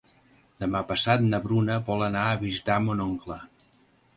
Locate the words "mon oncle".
2.87-3.39